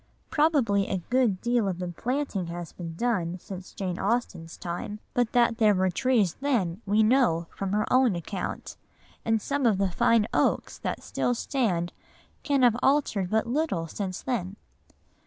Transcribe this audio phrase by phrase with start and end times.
[0.31, 5.31] Probably a good deal of the planting has been done since Jane Austen's time, but
[5.33, 8.77] that there were trees then we know from her own account,
[9.23, 11.93] and some of the fine oaks that still stand
[12.41, 14.55] can have altered but little since then.